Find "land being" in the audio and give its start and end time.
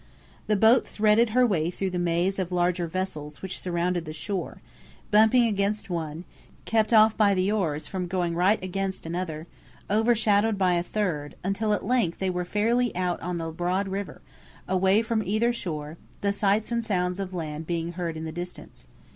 17.31-17.93